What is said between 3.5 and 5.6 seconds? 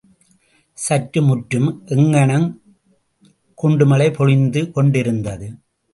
குண்டு மழை பொழிந்து கொண்டிருந்தது.